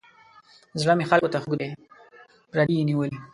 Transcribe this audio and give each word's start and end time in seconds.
زړه 0.81 0.93
مې 0.97 1.05
خلکو 1.09 1.31
ته 1.33 1.37
خوږ 1.43 1.55
دی 1.59 1.69
پردي 2.51 2.75
یې 2.79 2.83
نیولي. 2.89 3.17